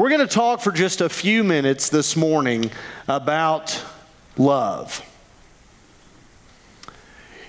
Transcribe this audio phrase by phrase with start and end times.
[0.00, 2.70] We're going to talk for just a few minutes this morning
[3.06, 3.84] about
[4.38, 5.04] love.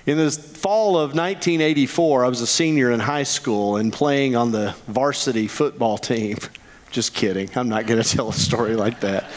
[0.06, 4.52] In the fall of 1984, I was a senior in high school and playing on
[4.52, 6.40] the varsity football team.
[6.92, 7.50] Just kidding.
[7.56, 9.32] I'm not going to tell a story like that.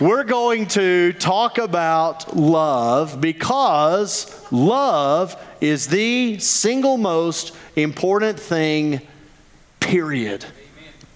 [0.00, 9.00] We're going to talk about love because love is the single most important thing,
[9.80, 10.44] period.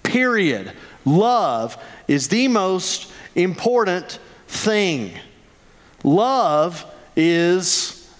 [0.03, 0.73] Period.
[1.07, 5.13] Love is the most important thing.
[6.03, 8.13] Love is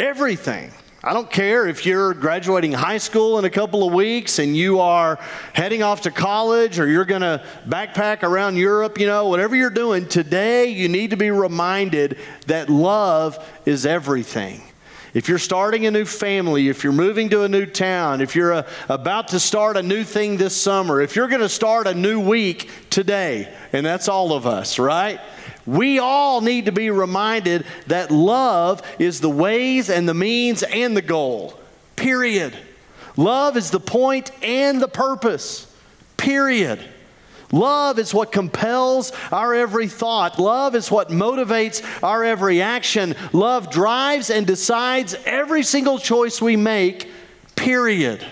[0.00, 0.72] everything.
[1.04, 4.80] I don't care if you're graduating high school in a couple of weeks and you
[4.80, 5.20] are
[5.52, 9.70] heading off to college or you're going to backpack around Europe, you know, whatever you're
[9.70, 14.62] doing, today you need to be reminded that love is everything.
[15.16, 18.52] If you're starting a new family, if you're moving to a new town, if you're
[18.52, 21.86] a, uh, about to start a new thing this summer, if you're going to start
[21.86, 25.18] a new week today, and that's all of us, right?
[25.64, 30.94] We all need to be reminded that love is the ways and the means and
[30.94, 31.58] the goal.
[31.96, 32.54] Period.
[33.16, 35.66] Love is the point and the purpose.
[36.18, 36.86] Period.
[37.52, 40.38] Love is what compels our every thought.
[40.38, 43.14] Love is what motivates our every action.
[43.32, 47.10] Love drives and decides every single choice we make,
[47.54, 48.24] period.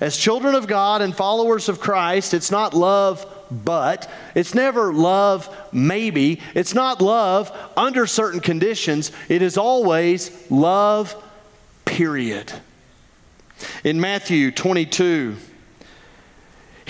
[0.00, 4.10] As children of God and followers of Christ, it's not love but.
[4.34, 6.40] It's never love maybe.
[6.54, 9.12] It's not love under certain conditions.
[9.28, 11.14] It is always love,
[11.84, 12.52] period.
[13.84, 15.36] In Matthew 22,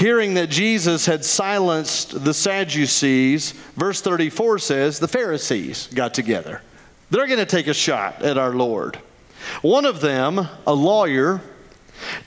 [0.03, 6.61] Hearing that Jesus had silenced the Sadducees, verse 34 says the Pharisees got together.
[7.11, 8.98] They're going to take a shot at our Lord.
[9.61, 11.41] One of them, a lawyer,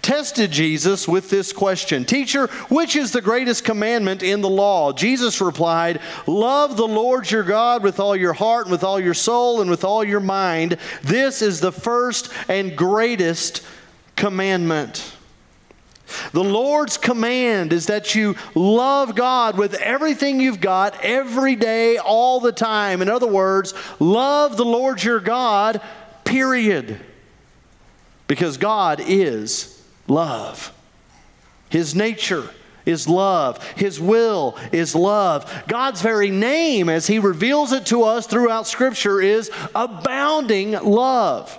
[0.01, 4.93] tested Jesus with this question Teacher, which is the greatest commandment in the law?
[4.93, 9.13] Jesus replied, Love the Lord your God with all your heart, and with all your
[9.13, 10.77] soul, and with all your mind.
[11.03, 13.63] This is the first and greatest
[14.15, 15.14] commandment.
[16.31, 22.39] The Lord's command is that you love God with everything you've got every day, all
[22.39, 23.01] the time.
[23.01, 25.81] In other words, love the Lord your God,
[26.23, 26.99] period.
[28.27, 30.73] Because God is love.
[31.69, 32.49] His nature
[32.85, 33.63] is love.
[33.71, 35.51] His will is love.
[35.67, 41.57] God's very name, as He reveals it to us throughout Scripture, is abounding love,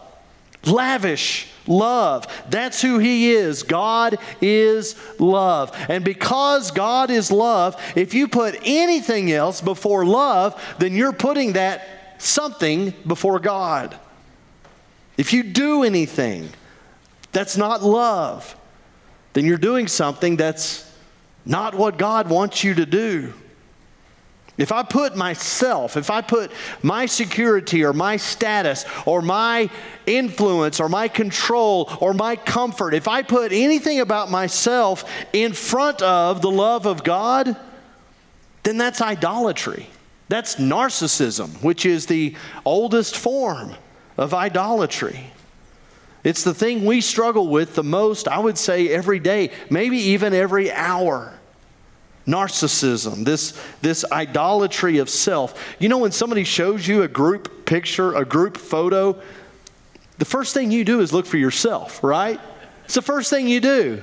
[0.65, 2.27] lavish love.
[2.49, 3.63] That's who He is.
[3.63, 5.77] God is love.
[5.89, 11.55] And because God is love, if you put anything else before love, then you're putting
[11.55, 13.99] that something before God.
[15.17, 16.51] If you do anything
[17.33, 18.57] that's not love,
[19.33, 20.91] then you're doing something that's
[21.45, 23.33] not what God wants you to do.
[24.59, 26.51] If I put myself, if I put
[26.83, 29.69] my security or my status or my
[30.07, 36.01] influence or my control or my comfort, if I put anything about myself in front
[36.01, 37.55] of the love of God,
[38.63, 39.89] then that's idolatry.
[40.29, 42.35] That's narcissism, which is the
[42.65, 43.75] oldest form
[44.17, 45.33] of idolatry.
[46.25, 50.33] It's the thing we struggle with the most, I would say, every day, maybe even
[50.33, 51.36] every hour
[52.27, 55.77] narcissism, this, this idolatry of self.
[55.79, 59.21] You know, when somebody shows you a group picture, a group photo,
[60.19, 62.41] the first thing you do is look for yourself, right?
[62.85, 64.03] It's the first thing you do.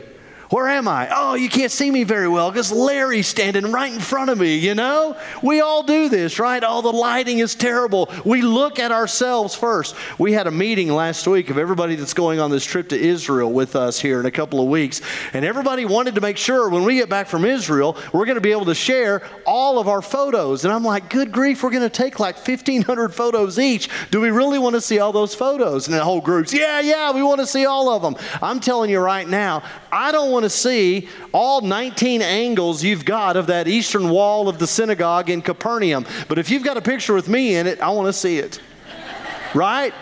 [0.53, 1.09] Where am I?
[1.11, 4.55] Oh, you can't see me very well because Larry's standing right in front of me,
[4.57, 5.17] you know?
[5.41, 6.61] We all do this, right?
[6.63, 8.07] Oh, the lighting is terrible.
[8.23, 9.95] We look at ourselves first.
[10.19, 13.51] We had a meeting last week of everybody that's going on this trip to Israel
[13.51, 15.01] with us here in a couple of weeks.
[15.33, 18.41] And everybody wanted to make sure when we get back from Israel, we're going to
[18.41, 20.65] be able to share all of our photos.
[20.65, 23.89] And I'm like, good grief, we're going to take like 1,500 photos each.
[24.11, 25.87] Do we really want to see all those photos?
[25.87, 28.15] And the whole group's, yeah, yeah, we want to see all of them.
[28.39, 33.35] I'm telling you right now, I don't want to see all 19 angles you've got
[33.35, 36.05] of that eastern wall of the synagogue in Capernaum.
[36.27, 38.61] But if you've got a picture with me in it, I want to see it.
[39.53, 39.93] right?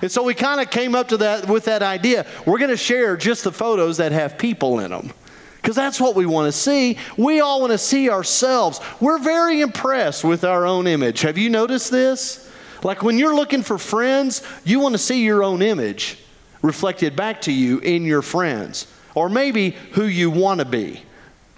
[0.00, 2.26] And so we kind of came up to that with that idea.
[2.46, 5.12] We're going to share just the photos that have people in them.
[5.56, 6.98] Because that's what we want to see.
[7.16, 8.80] We all want to see ourselves.
[9.00, 11.20] We're very impressed with our own image.
[11.22, 12.50] Have you noticed this?
[12.84, 16.18] Like when you're looking for friends, you want to see your own image
[16.62, 18.86] reflected back to you in your friends
[19.18, 21.02] or maybe who you want to be.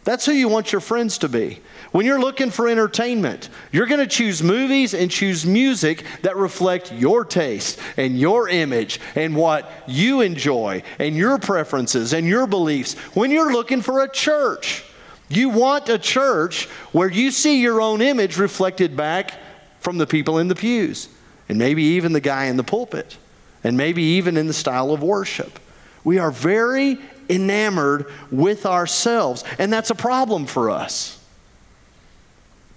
[0.02, 1.60] That's who you want your friends to be.
[1.92, 6.92] When you're looking for entertainment, you're going to choose movies and choose music that reflect
[6.92, 12.94] your taste and your image and what you enjoy and your preferences and your beliefs.
[13.14, 14.84] When you're looking for a church,
[15.32, 19.34] You want a church where you see your own image reflected back
[19.78, 21.08] from the people in the pews,
[21.48, 23.16] and maybe even the guy in the pulpit,
[23.62, 25.60] and maybe even in the style of worship.
[26.02, 26.98] We are very
[27.30, 31.20] enamored with ourselves, and that's a problem for us.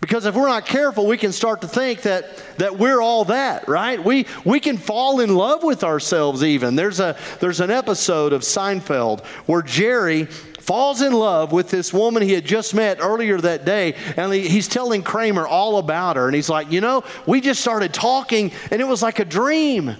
[0.03, 2.25] Because if we're not careful, we can start to think that,
[2.57, 4.03] that we're all that, right?
[4.03, 6.75] We, we can fall in love with ourselves even.
[6.75, 12.21] There's, a, there's an episode of Seinfeld where Jerry falls in love with this woman
[12.21, 16.25] he had just met earlier that day, and he, he's telling Kramer all about her.
[16.25, 19.95] And he's like, You know, we just started talking, and it was like a dream.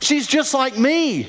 [0.00, 1.28] She's just like me.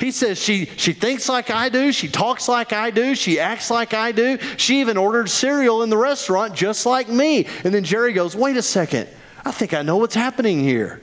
[0.00, 3.70] He says she, she thinks like I do, she talks like I do, she acts
[3.70, 4.38] like I do.
[4.56, 7.46] She even ordered cereal in the restaurant just like me.
[7.64, 9.08] And then Jerry goes, Wait a second,
[9.44, 11.02] I think I know what's happening here.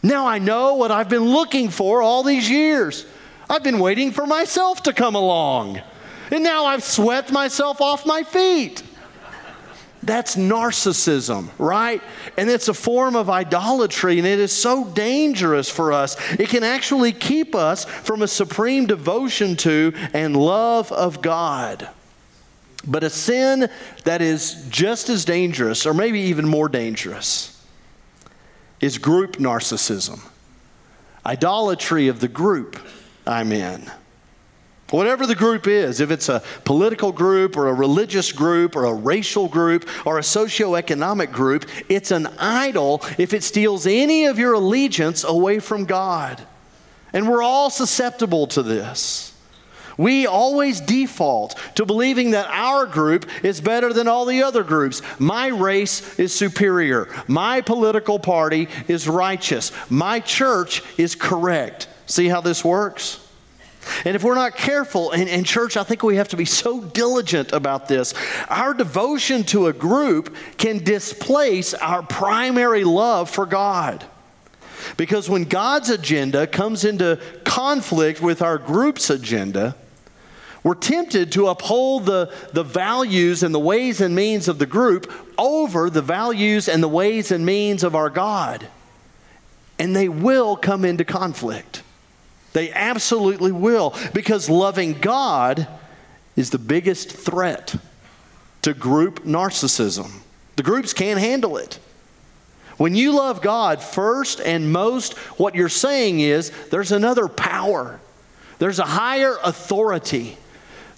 [0.00, 3.04] Now I know what I've been looking for all these years.
[3.50, 5.82] I've been waiting for myself to come along.
[6.30, 8.82] And now I've swept myself off my feet.
[10.06, 12.00] That's narcissism, right?
[12.36, 16.16] And it's a form of idolatry, and it is so dangerous for us.
[16.34, 21.88] It can actually keep us from a supreme devotion to and love of God.
[22.86, 23.68] But a sin
[24.04, 27.60] that is just as dangerous, or maybe even more dangerous,
[28.80, 30.20] is group narcissism.
[31.24, 32.78] Idolatry of the group
[33.26, 33.90] I'm in.
[34.90, 38.94] Whatever the group is, if it's a political group or a religious group or a
[38.94, 44.54] racial group or a socioeconomic group, it's an idol if it steals any of your
[44.54, 46.40] allegiance away from God.
[47.12, 49.32] And we're all susceptible to this.
[49.98, 55.02] We always default to believing that our group is better than all the other groups.
[55.18, 57.08] My race is superior.
[57.26, 59.72] My political party is righteous.
[59.90, 61.88] My church is correct.
[62.06, 63.25] See how this works?
[64.04, 66.80] And if we're not careful, and, and, church, I think we have to be so
[66.80, 68.14] diligent about this.
[68.48, 74.04] Our devotion to a group can displace our primary love for God.
[74.96, 79.74] Because when God's agenda comes into conflict with our group's agenda,
[80.62, 85.12] we're tempted to uphold the, the values and the ways and means of the group
[85.38, 88.66] over the values and the ways and means of our God.
[89.78, 91.82] And they will come into conflict.
[92.56, 95.68] They absolutely will, because loving God
[96.36, 97.76] is the biggest threat
[98.62, 100.10] to group narcissism.
[100.56, 101.78] The groups can't handle it.
[102.78, 108.00] When you love God first and most, what you're saying is there's another power,
[108.58, 110.38] there's a higher authority,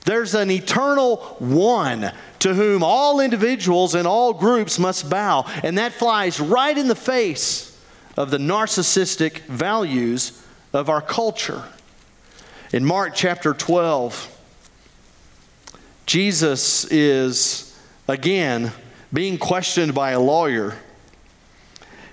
[0.05, 5.45] there's an eternal one to whom all individuals and all groups must bow.
[5.65, 7.77] And that flies right in the face
[8.17, 11.65] of the narcissistic values of our culture.
[12.73, 14.37] In Mark chapter 12,
[16.07, 18.73] Jesus is again
[19.13, 20.77] being questioned by a lawyer.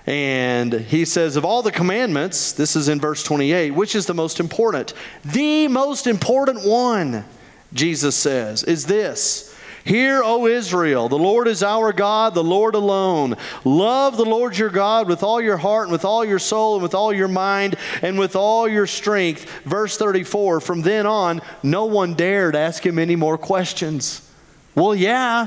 [0.06, 4.14] And he says, Of all the commandments, this is in verse 28, which is the
[4.14, 4.94] most important?
[5.24, 7.24] The most important one,
[7.72, 9.55] Jesus says, is this
[9.86, 13.36] Hear, O Israel, the Lord is our God, the Lord alone.
[13.64, 16.82] Love the Lord your God with all your heart and with all your soul and
[16.82, 19.48] with all your mind and with all your strength.
[19.62, 24.28] Verse 34 From then on, no one dared ask him any more questions.
[24.74, 25.46] Well, yeah,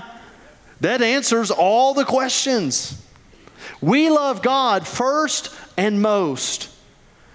[0.80, 3.06] that answers all the questions.
[3.82, 6.70] We love God first and most.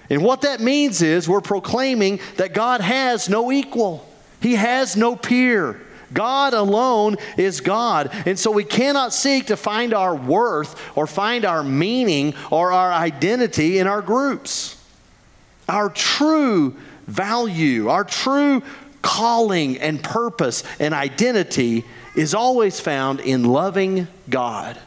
[0.09, 4.09] And what that means is we're proclaiming that God has no equal,
[4.41, 5.84] He has no peer.
[6.15, 8.11] God alone is God.
[8.25, 12.93] And so we cannot seek to find our worth or find our meaning or our
[12.93, 14.81] identity in our groups.
[15.69, 18.63] Our true value, our true
[19.03, 21.85] calling and purpose and identity
[22.17, 24.79] is always found in loving God.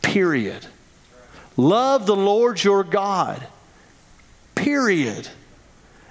[0.00, 0.66] Period.
[1.56, 3.46] Love the Lord your God.
[4.54, 5.28] Period.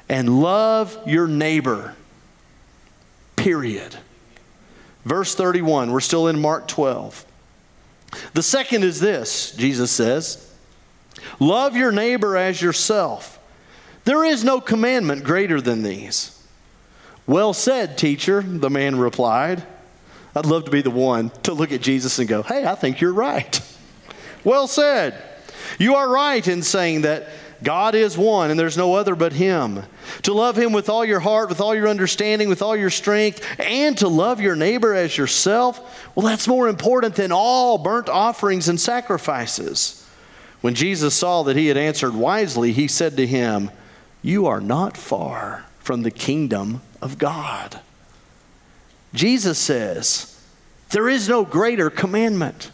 [0.08, 1.96] And love your neighbor.
[3.36, 3.96] Period.
[5.06, 7.26] Verse 31, we're still in Mark 12.
[8.34, 10.48] The second is this, Jesus says
[11.40, 13.40] Love your neighbor as yourself.
[14.04, 16.38] There is no commandment greater than these.
[17.28, 19.64] Well said, teacher, the man replied.
[20.36, 23.02] I'd love to be the one to look at Jesus and go, Hey, I think
[23.02, 23.62] you're right.
[24.44, 25.22] Well said.
[25.78, 27.30] You are right in saying that
[27.64, 29.84] God is one and there's no other but Him.
[30.24, 33.46] To love Him with all your heart, with all your understanding, with all your strength,
[33.60, 38.68] and to love your neighbor as yourself, well, that's more important than all burnt offerings
[38.68, 39.98] and sacrifices.
[40.62, 43.72] When Jesus saw that he had answered wisely, he said to him,
[44.22, 47.80] You are not far from the kingdom of God.
[49.14, 50.40] Jesus says,
[50.92, 52.72] There is no greater commandment.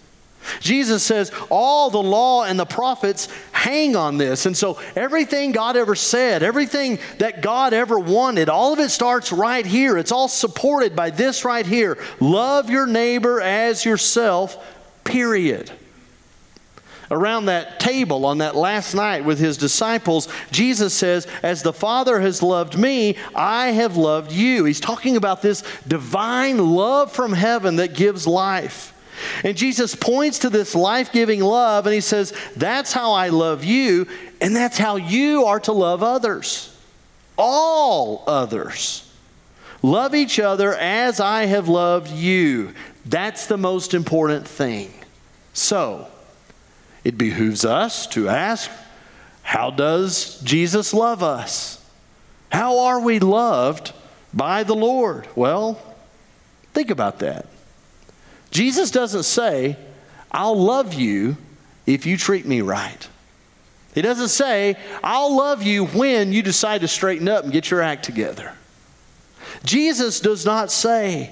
[0.59, 3.27] Jesus says all the law and the prophets
[3.67, 4.45] hang on this.
[4.45, 9.33] And so everything God ever said, everything that God ever wanted, all of it starts
[9.33, 9.97] right here.
[9.97, 14.57] It's all supported by this right here love your neighbor as yourself,
[15.03, 15.69] period.
[17.09, 22.19] Around that table on that last night with his disciples, Jesus says, As the Father
[22.19, 24.65] has loved me, I have loved you.
[24.65, 28.93] He's talking about this divine love from heaven that gives life.
[29.43, 33.63] And Jesus points to this life giving love and he says, That's how I love
[33.63, 34.07] you,
[34.41, 36.73] and that's how you are to love others.
[37.37, 39.03] All others.
[39.81, 42.73] Love each other as I have loved you.
[43.05, 44.91] That's the most important thing.
[45.53, 46.07] So,
[47.03, 48.69] it behooves us to ask,
[49.43, 51.83] How does Jesus love us?
[52.51, 53.93] How are we loved
[54.33, 55.27] by the Lord?
[55.35, 55.81] Well,
[56.73, 57.47] think about that.
[58.51, 59.77] Jesus doesn't say,
[60.31, 61.37] I'll love you
[61.85, 63.07] if you treat me right.
[63.95, 67.81] He doesn't say, I'll love you when you decide to straighten up and get your
[67.81, 68.53] act together.
[69.63, 71.31] Jesus does not say,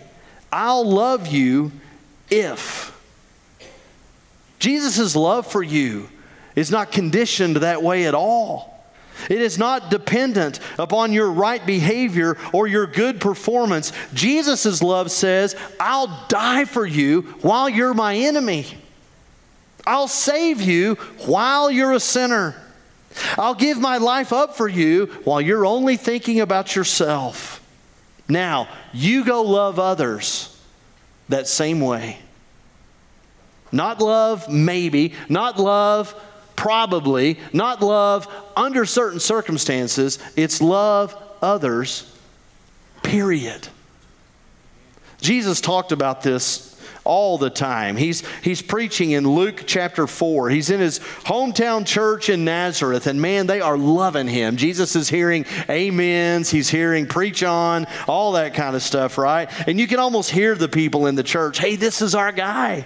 [0.52, 1.72] I'll love you
[2.30, 2.92] if.
[4.60, 6.10] Jesus' love for you
[6.56, 8.75] is not conditioned that way at all.
[9.30, 13.92] It is not dependent upon your right behavior or your good performance.
[14.14, 18.66] Jesus' love says, I'll die for you while you're my enemy.
[19.88, 20.96] I'll save you
[21.26, 22.56] while you're a sinner.
[23.38, 27.62] I'll give my life up for you while you're only thinking about yourself.
[28.28, 30.52] Now, you go love others
[31.30, 32.20] that same way.
[33.72, 35.14] Not love, maybe.
[35.30, 36.14] Not love,
[36.56, 42.12] probably, not love under certain circumstances, it's love others,
[43.04, 43.68] period.
[45.22, 47.96] Jesus talked about this all the time.
[47.96, 50.50] He's, he's preaching in Luke chapter 4.
[50.50, 54.58] He's in his hometown church in Nazareth, and man, they are loving him.
[54.58, 59.50] Jesus is hearing amens, he's hearing preach on, all that kind of stuff, right?
[59.68, 62.86] And you can almost hear the people in the church hey, this is our guy.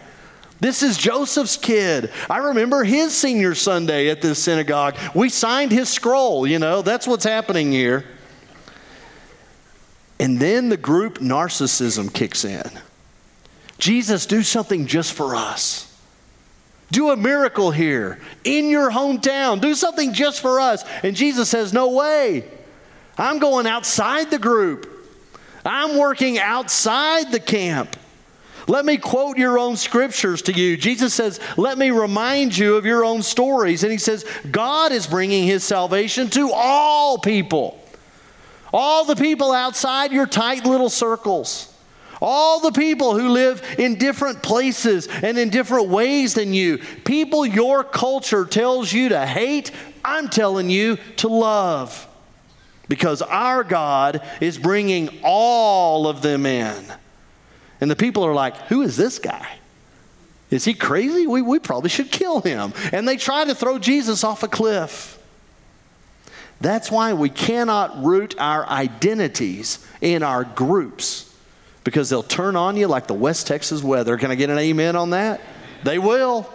[0.59, 2.11] This is Joseph's kid.
[2.29, 4.97] I remember his senior Sunday at this synagogue.
[5.15, 8.05] We signed his scroll, you know, that's what's happening here.
[10.19, 12.69] And then the group narcissism kicks in.
[13.77, 15.85] Jesus, do something just for us.
[16.91, 19.61] Do a miracle here in your hometown.
[19.61, 20.83] Do something just for us.
[21.03, 22.43] And Jesus says, No way.
[23.17, 24.87] I'm going outside the group.
[25.65, 27.95] I'm working outside the camp.
[28.69, 30.77] Let me quote your own scriptures to you.
[30.77, 33.81] Jesus says, Let me remind you of your own stories.
[33.81, 37.83] And he says, God is bringing his salvation to all people.
[38.71, 41.75] All the people outside your tight little circles.
[42.21, 46.77] All the people who live in different places and in different ways than you.
[47.05, 49.71] People your culture tells you to hate,
[50.05, 52.07] I'm telling you to love.
[52.87, 56.75] Because our God is bringing all of them in.
[57.81, 59.59] And the people are like, Who is this guy?
[60.49, 61.27] Is he crazy?
[61.27, 62.73] We, we probably should kill him.
[62.91, 65.17] And they try to throw Jesus off a cliff.
[66.61, 71.33] That's why we cannot root our identities in our groups
[71.83, 74.17] because they'll turn on you like the West Texas weather.
[74.17, 75.39] Can I get an amen on that?
[75.83, 76.49] They will.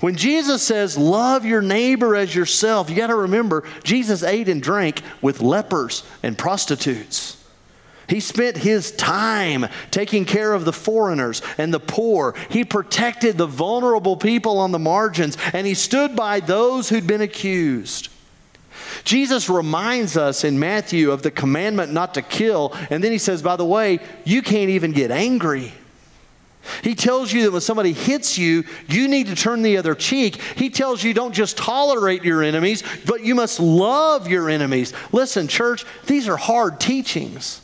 [0.00, 4.62] When Jesus says, Love your neighbor as yourself, you got to remember, Jesus ate and
[4.62, 7.35] drank with lepers and prostitutes.
[8.08, 12.34] He spent his time taking care of the foreigners and the poor.
[12.50, 17.20] He protected the vulnerable people on the margins, and he stood by those who'd been
[17.20, 18.08] accused.
[19.04, 23.42] Jesus reminds us in Matthew of the commandment not to kill, and then he says,
[23.42, 25.72] by the way, you can't even get angry.
[26.82, 30.36] He tells you that when somebody hits you, you need to turn the other cheek.
[30.56, 34.92] He tells you don't just tolerate your enemies, but you must love your enemies.
[35.12, 37.60] Listen, church, these are hard teachings.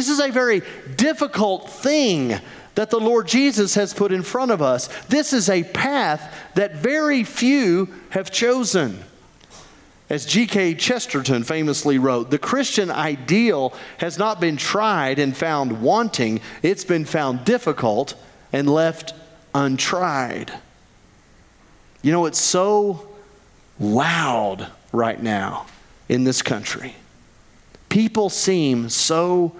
[0.00, 0.62] This is a very
[0.96, 2.34] difficult thing
[2.74, 4.88] that the Lord Jesus has put in front of us.
[5.08, 9.04] This is a path that very few have chosen.
[10.08, 10.76] As G.K.
[10.76, 17.04] Chesterton famously wrote, the Christian ideal has not been tried and found wanting, it's been
[17.04, 18.14] found difficult
[18.54, 19.12] and left
[19.54, 20.50] untried.
[22.00, 23.06] You know, it's so
[23.78, 25.66] loud right now
[26.08, 26.94] in this country.
[27.90, 29.54] People seem so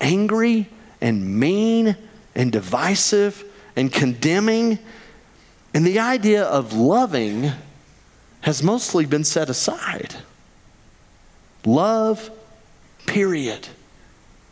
[0.00, 0.68] angry
[1.00, 1.96] and mean
[2.34, 3.44] and divisive
[3.76, 4.78] and condemning.
[5.74, 7.52] And the idea of loving
[8.42, 10.14] has mostly been set aside.
[11.64, 12.30] Love,
[13.06, 13.68] period.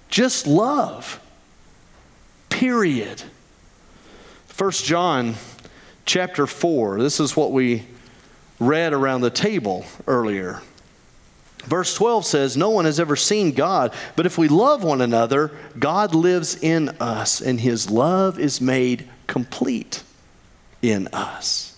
[0.08, 1.20] Just love,
[2.56, 3.22] Period.
[4.56, 5.34] 1 John
[6.06, 6.98] chapter 4.
[6.98, 7.86] This is what we
[8.58, 10.62] read around the table earlier.
[11.66, 15.50] Verse 12 says, No one has ever seen God, but if we love one another,
[15.78, 20.02] God lives in us, and his love is made complete
[20.80, 21.76] in us.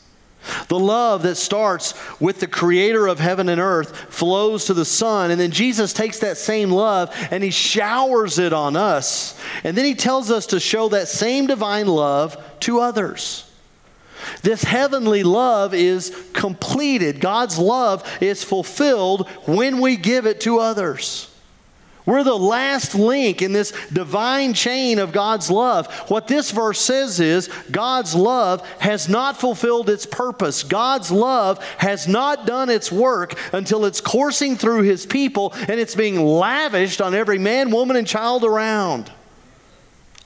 [0.68, 5.30] The love that starts with the creator of heaven and earth flows to the Son,
[5.30, 9.38] and then Jesus takes that same love and he showers it on us.
[9.64, 13.47] And then he tells us to show that same divine love to others.
[14.42, 17.20] This heavenly love is completed.
[17.20, 21.28] God's love is fulfilled when we give it to others.
[22.08, 25.92] We're the last link in this divine chain of God's love.
[26.08, 30.62] What this verse says is God's love has not fulfilled its purpose.
[30.62, 35.94] God's love has not done its work until it's coursing through his people and it's
[35.94, 39.12] being lavished on every man, woman, and child around.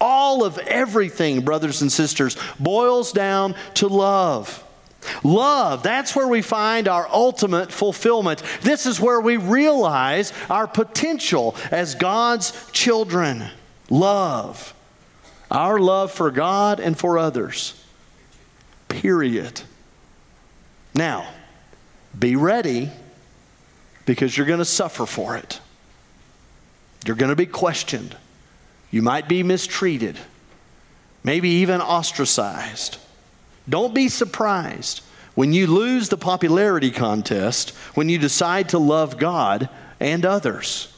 [0.05, 4.65] All of everything, brothers and sisters, boils down to love.
[5.23, 8.43] Love, that's where we find our ultimate fulfillment.
[8.63, 13.45] This is where we realize our potential as God's children.
[13.91, 14.75] Love.
[15.53, 17.81] Our love for God and for others.
[18.89, 19.61] Period.
[20.95, 21.29] Now,
[22.19, 22.91] be ready
[24.05, 25.61] because you're going to suffer for it.
[27.07, 28.17] You're going to be questioned.
[28.93, 30.17] You might be mistreated,
[31.25, 32.99] maybe even ostracized.
[33.69, 35.03] Don't be surprised
[35.35, 39.69] when you lose the popularity contest when you decide to love God
[39.99, 40.95] and others.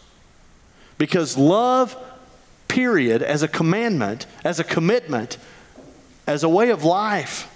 [0.98, 1.96] Because love,
[2.68, 5.38] period, as a commandment, as a commitment,
[6.26, 7.48] as a way of life,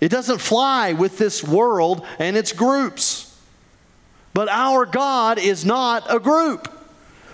[0.00, 3.24] it doesn't fly with this world and its groups.
[4.34, 6.72] But our God is not a group.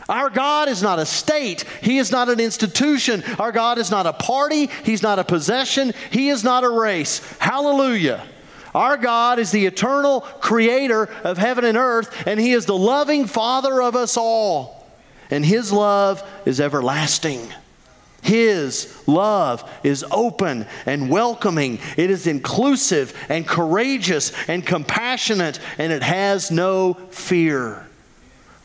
[0.09, 1.63] Our God is not a state.
[1.83, 3.25] He is not an institution.
[3.39, 4.67] Our God is not a party.
[4.85, 5.93] He's not a possession.
[6.11, 7.21] He is not a race.
[7.39, 8.27] Hallelujah.
[8.75, 13.27] Our God is the eternal creator of heaven and earth, and He is the loving
[13.27, 14.87] Father of us all.
[15.31, 17.41] And His love is everlasting.
[18.21, 21.79] His love is open and welcoming.
[21.97, 27.87] It is inclusive and courageous and compassionate, and it has no fear.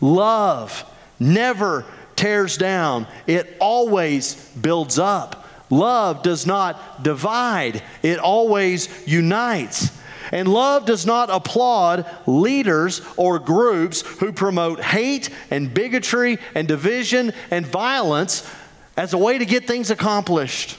[0.01, 0.85] Love
[1.19, 5.45] never tears down, it always builds up.
[5.69, 9.97] Love does not divide, it always unites.
[10.31, 17.33] And love does not applaud leaders or groups who promote hate and bigotry and division
[17.49, 18.47] and violence
[18.95, 20.77] as a way to get things accomplished.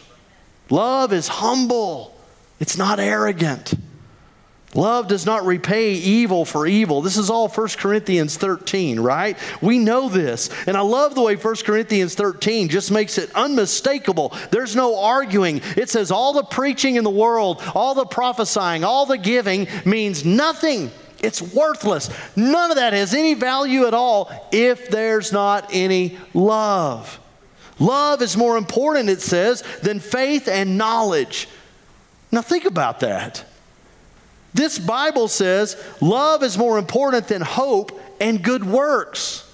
[0.68, 2.16] Love is humble,
[2.60, 3.74] it's not arrogant.
[4.74, 7.02] Love does not repay evil for evil.
[7.02, 9.36] This is all 1 Corinthians 13, right?
[9.60, 10.48] We know this.
[10.68, 14.32] And I love the way 1 Corinthians 13 just makes it unmistakable.
[14.52, 15.60] There's no arguing.
[15.76, 20.24] It says all the preaching in the world, all the prophesying, all the giving means
[20.24, 20.92] nothing.
[21.20, 22.08] It's worthless.
[22.36, 27.18] None of that has any value at all if there's not any love.
[27.80, 31.48] Love is more important, it says, than faith and knowledge.
[32.30, 33.44] Now, think about that.
[34.54, 39.49] This Bible says love is more important than hope and good works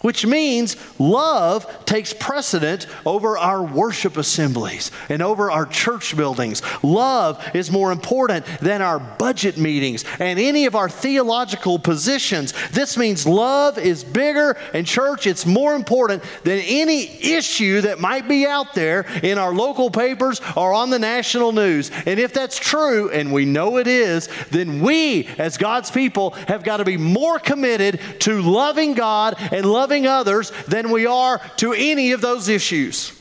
[0.00, 6.62] which means love takes precedent over our worship assemblies and over our church buildings.
[6.82, 12.52] Love is more important than our budget meetings and any of our theological positions.
[12.70, 18.28] This means love is bigger, and church, it's more important than any issue that might
[18.28, 21.90] be out there in our local papers or on the national news.
[22.06, 26.64] And if that's true, and we know it is, then we, as God's people, have
[26.64, 31.40] got to be more committed to loving God and loving loving others than we are
[31.56, 33.12] to any of those issues.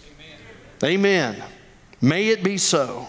[0.84, 1.36] Amen.
[1.36, 1.44] Amen.
[2.02, 3.08] May it be so.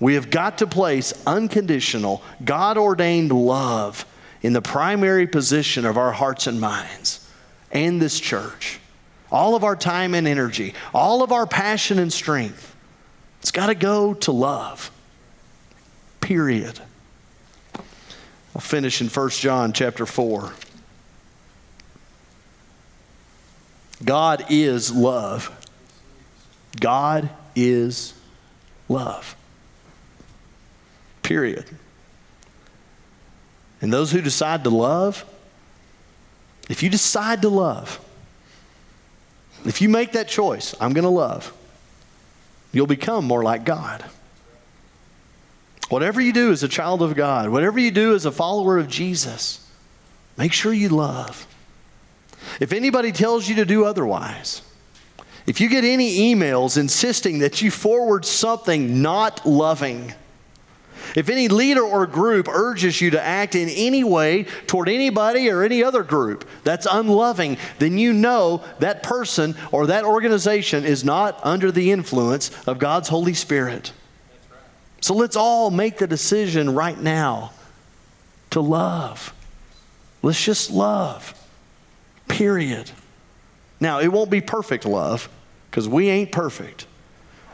[0.00, 4.04] We have got to place unconditional, God ordained love
[4.42, 7.28] in the primary position of our hearts and minds
[7.70, 8.80] and this church.
[9.30, 12.74] All of our time and energy, all of our passion and strength.
[13.40, 14.90] It's got to go to love.
[16.20, 16.80] Period.
[18.54, 20.52] I'll finish in 1 John chapter 4.
[24.04, 25.50] God is love.
[26.78, 28.14] God is
[28.88, 29.36] love.
[31.22, 31.64] Period.
[33.80, 35.24] And those who decide to love,
[36.68, 38.00] if you decide to love,
[39.64, 41.52] if you make that choice, I'm going to love,
[42.72, 44.04] you'll become more like God.
[45.88, 48.88] Whatever you do as a child of God, whatever you do as a follower of
[48.88, 49.66] Jesus,
[50.36, 51.46] make sure you love.
[52.60, 54.62] If anybody tells you to do otherwise,
[55.46, 60.14] if you get any emails insisting that you forward something not loving,
[61.14, 65.62] if any leader or group urges you to act in any way toward anybody or
[65.62, 71.38] any other group that's unloving, then you know that person or that organization is not
[71.44, 73.92] under the influence of God's Holy Spirit.
[75.00, 77.52] So let's all make the decision right now
[78.50, 79.34] to love.
[80.22, 81.34] Let's just love.
[82.28, 82.90] Period.
[83.80, 85.28] Now, it won't be perfect love
[85.70, 86.86] because we ain't perfect.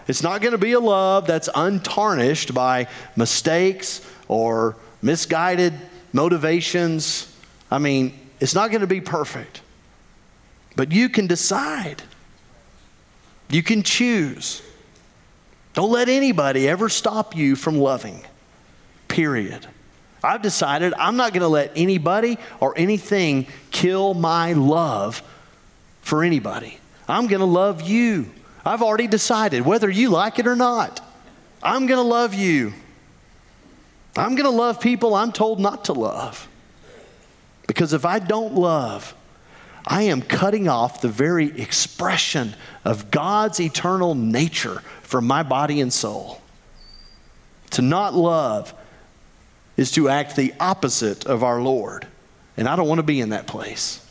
[0.06, 5.74] It's not going to be a love that's untarnished by mistakes or misguided
[6.12, 7.34] motivations.
[7.70, 9.62] I mean, it's not going to be perfect.
[10.76, 12.02] But you can decide.
[13.48, 14.62] You can choose.
[15.74, 18.24] Don't let anybody ever stop you from loving.
[19.08, 19.66] Period.
[20.22, 25.22] I've decided I'm not going to let anybody or anything kill my love
[26.02, 26.78] for anybody.
[27.08, 28.30] I'm going to love you.
[28.64, 31.00] I've already decided whether you like it or not.
[31.62, 32.72] I'm going to love you.
[34.16, 36.48] I'm going to love people I'm told not to love.
[37.66, 39.14] Because if I don't love,
[39.86, 42.54] I am cutting off the very expression
[42.84, 46.40] of God's eternal nature from my body and soul.
[47.70, 48.74] To not love
[49.76, 52.06] is to act the opposite of our Lord.
[52.56, 54.06] And I don't want to be in that place.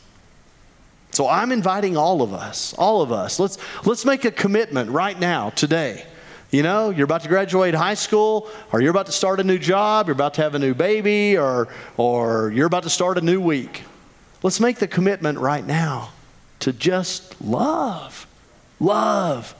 [1.12, 3.40] So I'm inviting all of us, all of us.
[3.40, 6.06] Let's let's make a commitment right now, today.
[6.52, 9.60] You know, you're about to graduate high school, or you're about to start a new
[9.60, 11.68] job, you're about to have a new baby, or
[11.98, 13.84] or you're about to start a new week.
[14.42, 16.12] Let's make the commitment right now
[16.62, 18.28] to just love.
[18.80, 19.56] Love.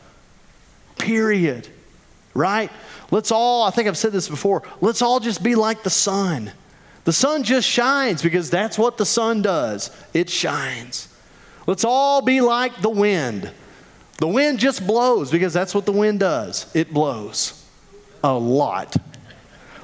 [0.98, 1.68] Period.
[2.34, 2.72] Right?
[3.12, 6.52] Let's all, I think I've said this before, let's all just be like the sun.
[7.06, 9.90] The sun just shines because that's what the sun does.
[10.14, 11.08] It shines.
[11.66, 13.52] Let's all be like the wind.
[14.18, 16.70] The wind just blows because that's what the wind does.
[16.76, 17.66] It blows
[18.24, 18.96] a lot.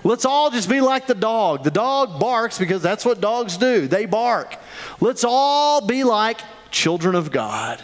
[0.03, 1.63] Let's all just be like the dog.
[1.63, 3.87] The dog barks because that's what dogs do.
[3.87, 4.55] They bark.
[4.99, 7.81] Let's all be like children of God.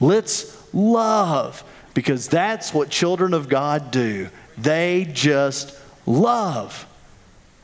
[0.00, 4.28] Let's love because that's what children of God do.
[4.58, 6.86] They just love.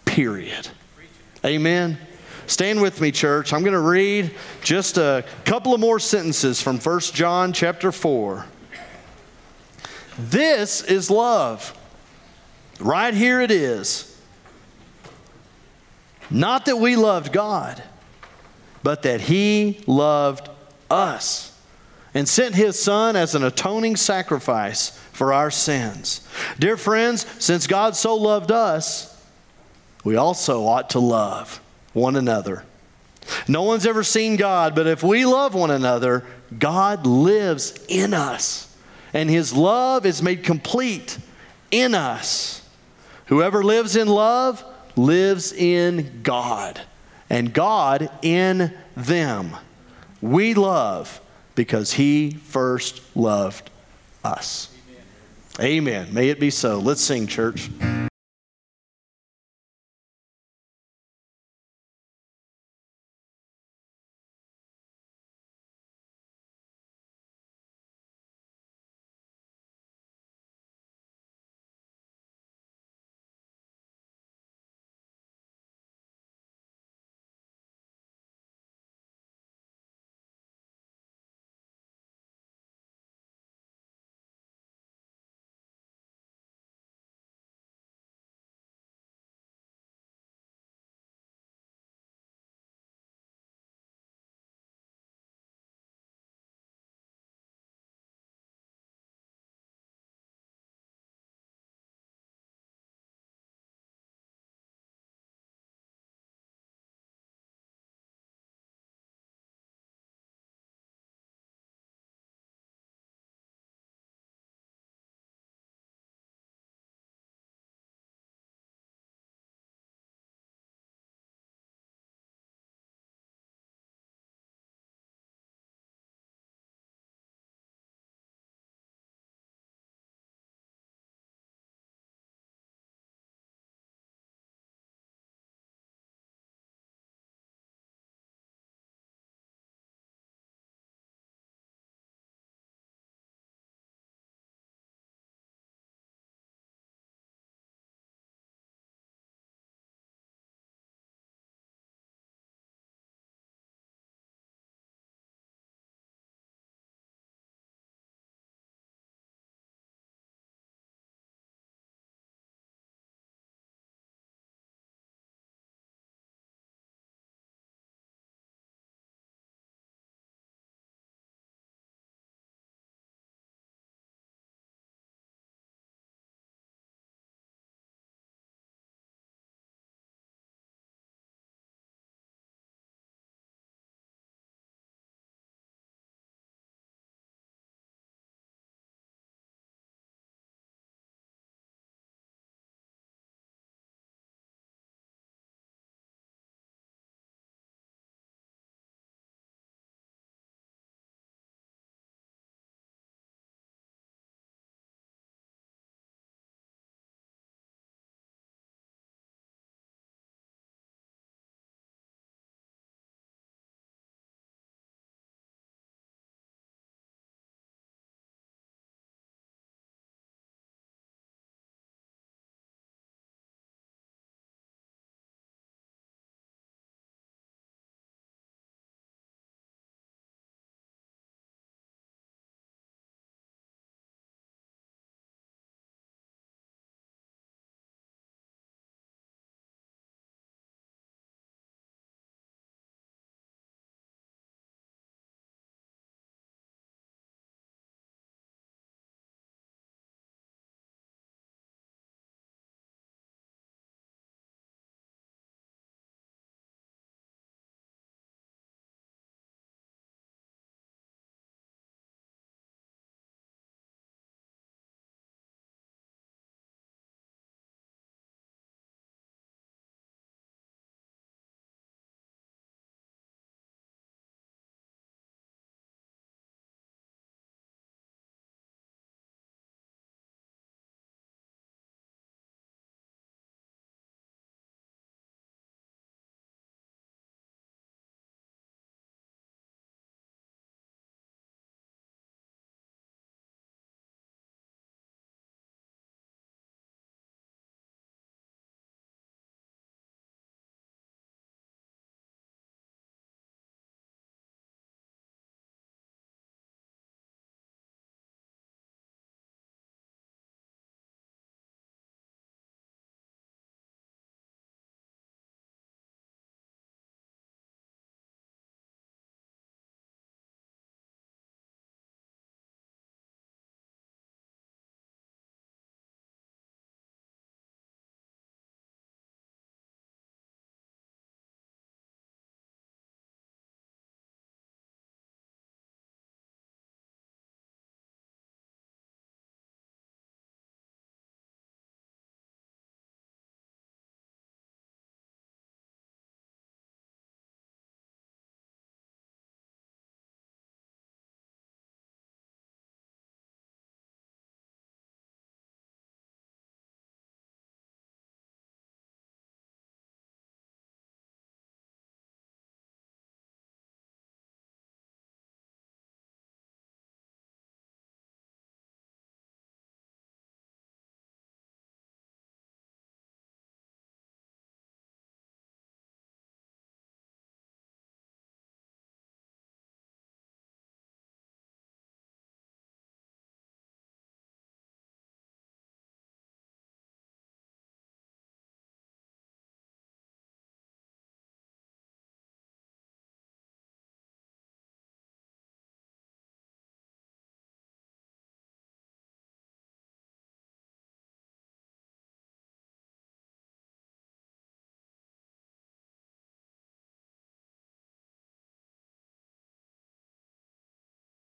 [0.04, 0.68] Period.
[1.44, 1.98] Amen.
[2.46, 3.52] Stand with me, church.
[3.52, 8.46] I'm going to read just a couple of more sentences from 1 John chapter 4.
[10.18, 11.76] This is love.
[12.80, 14.06] Right here it is.
[16.28, 17.82] Not that we loved God,
[18.82, 20.48] but that He loved
[20.90, 21.49] us
[22.14, 26.26] and sent His Son as an atoning sacrifice for our sins.
[26.58, 29.06] Dear friends, since God so loved us,
[30.04, 31.60] we also ought to love
[31.92, 32.64] one another.
[33.46, 36.24] No one's ever seen God, but if we love one another,
[36.58, 38.74] God lives in us,
[39.12, 41.18] and his love is made complete
[41.70, 42.62] in us.
[43.26, 44.64] Whoever lives in love
[44.96, 46.80] lives in God,
[47.28, 49.56] and God in them.
[50.20, 51.20] We love
[51.60, 53.68] because he first loved
[54.24, 54.74] us.
[55.60, 56.08] Amen.
[56.10, 56.78] May it be so.
[56.78, 57.68] Let's sing, church.